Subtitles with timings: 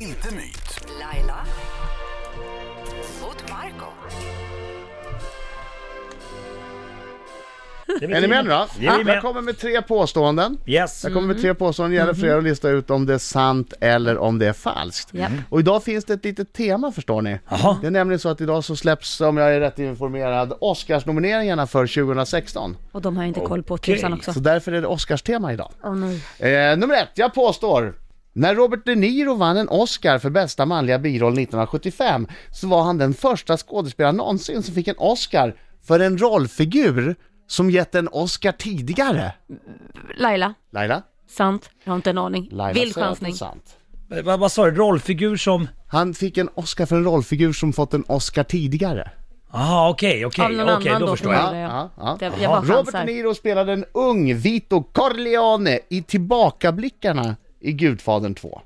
[0.00, 0.86] eller inte myt.
[1.00, 1.36] Laila
[3.22, 3.86] mot Marco.
[8.02, 8.66] Är ni med nu då?
[8.78, 9.20] Vi är Jag med.
[9.22, 10.58] kommer med tre påståenden.
[10.66, 11.04] Yes.
[11.04, 13.18] Jag kommer med tre påståenden, det gäller för er att lista ut om det är
[13.18, 15.14] sant eller om det är falskt.
[15.14, 15.30] Japp.
[15.48, 17.38] Och idag finns det ett litet tema förstår ni.
[17.48, 17.78] Jaha.
[17.80, 21.86] Det är nämligen så att idag så släpps, om jag är rätt informerad, Oscarsnomineringarna för
[21.86, 22.76] 2016.
[22.92, 24.32] Och de har jag inte koll på tusan också.
[24.32, 25.72] Så därför är det Oscars-tema idag.
[25.84, 26.22] Åh nej.
[26.72, 27.94] Eh, nummer ett, jag påstår.
[28.36, 32.98] När Robert De Niro vann en Oscar för bästa manliga biroll 1975 så var han
[32.98, 35.54] den första skådespelaren någonsin som fick en Oscar
[35.86, 37.16] för en rollfigur
[37.46, 39.32] som gett en Oscar tidigare.
[40.16, 41.02] Laila, Laila?
[41.30, 41.70] sant?
[41.84, 42.48] Jag har inte en aning.
[42.50, 43.34] Laila Vild säger att det är chansning.
[43.34, 43.76] sant.
[44.24, 44.70] Vad, vad sa du?
[44.76, 45.68] Rollfigur som...
[45.88, 49.10] Han fick en Oscar för en rollfigur som fått en Oscar tidigare.
[49.52, 51.56] Jaha, okej, okej, Av någon okej, annan då då förstår jag.
[51.56, 51.70] jag.
[51.70, 52.16] Ja, ja.
[52.20, 53.06] Det- jag bara Robert chansar.
[53.06, 58.62] De Niro spelade en ung Vito Corleone i Tillbakablickarna i Gudfadern 2.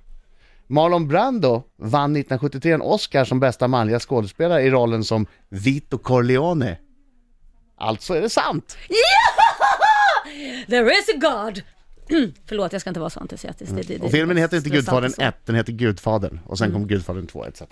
[0.67, 6.79] Marlon Brando vann 1973 en Oscar som bästa manliga skådespelare i rollen som Vito Corleone.
[7.77, 8.77] Alltså är det sant!
[10.69, 11.63] There is a God!
[12.47, 13.73] Förlåt, jag ska inte vara så entusiastisk.
[13.73, 15.23] Det, det, Och filmen heter inte Gudfadern så.
[15.23, 16.41] 1, den heter Gudfadern.
[16.47, 17.63] Och sen kom Gudfadern 2 etc.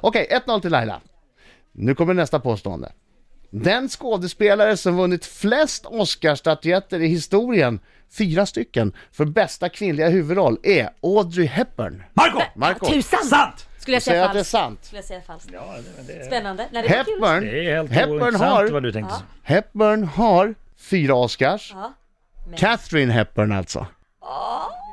[0.00, 1.00] Okej, 1-0 till Laila.
[1.72, 2.92] Nu kommer nästa påstående.
[3.50, 7.80] Den skådespelare som vunnit flest Oscarsstatyetter i historien,
[8.18, 12.02] fyra stycken, för bästa kvinnliga huvudroll är Audrey Hepburn.
[12.14, 12.40] Marco!
[12.54, 13.24] Marco, Tusan!
[13.24, 13.66] Sant!
[13.78, 14.50] Skulle jag säga att det är falskt?
[14.50, 14.84] sant.
[14.84, 15.50] Skulle jag säga falskt?
[16.26, 16.66] Spännande.
[16.70, 17.14] Nej, det var kul.
[17.14, 19.14] Hepburn, Det är helt Hepburn ointressant har, vad du tänkte.
[19.42, 21.72] Hepburn har fyra Oscars.
[21.74, 21.92] Ja.
[22.56, 23.86] Catherine Hepburn alltså.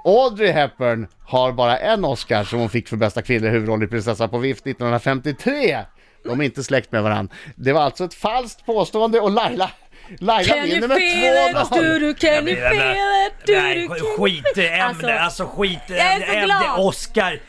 [0.06, 4.28] Audrey Hepburn har bara en Oscar som hon fick för bästa kvinnliga huvudroll i Prinsessa
[4.28, 5.78] på vift 1953.
[6.26, 7.36] De är inte släkt med varandra.
[7.56, 9.70] Det var alltså ett falskt påstående och Laila,
[10.20, 11.56] Laila Can you vinner med feel it?
[11.56, 11.82] 2-0.
[11.82, 13.34] Du, du, can you Nej, feel it?
[13.46, 16.80] Du, Nej, skit i ämne, Alltså, alltså, skit i jag är så ämne, glad.
[16.80, 17.40] Oscar.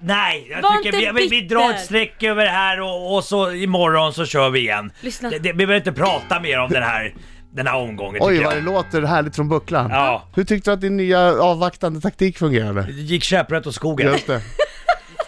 [0.00, 3.24] Nej, jag Var tycker vi, vi, vi drar ett streck över det här och, och
[3.24, 4.92] så imorgon så kör vi igen.
[5.00, 5.30] Lyssna.
[5.30, 7.14] Det, det, vi behöver inte prata mer om den här,
[7.52, 9.90] den här omgången Oj vad det låter härligt från bucklan.
[9.90, 10.24] Ja.
[10.36, 12.82] Hur tyckte du att din nya avvaktande taktik fungerade?
[12.82, 14.12] Det gick käpprätt åt skogen.
[14.12, 14.40] Just det.